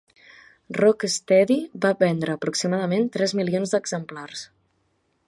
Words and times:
"Rock 0.77 1.05
Steady" 1.15 1.57
va 1.85 1.91
vendre 1.99 2.35
aproximadament 2.37 3.07
tres 3.19 3.37
milions 3.41 3.75
d'exemplars. 3.77 4.43